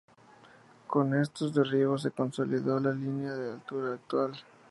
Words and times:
Con 0.87 1.13
estos 1.13 1.53
derribos 1.53 2.01
se 2.01 2.09
consolidó 2.09 2.79
la 2.79 2.91
linea 2.91 3.33
de 3.35 3.51
altura 3.53 3.93
actual. 3.93 4.33